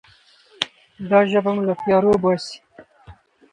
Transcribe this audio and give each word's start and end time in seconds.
دا 1.09 1.19
ژبه 1.31 1.51
مو 1.55 1.61
له 1.67 1.73
تیارو 1.81 2.13
باسي. 2.23 2.57